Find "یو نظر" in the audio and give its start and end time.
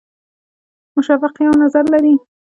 1.47-1.83